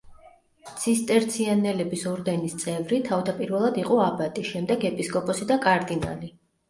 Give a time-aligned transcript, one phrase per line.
[0.83, 6.33] ცისტერციანელების ორდენის წევრი, თავდაპირველად იყო აბატი, შემდეგ ეპისკოპოსი და კარდინალი.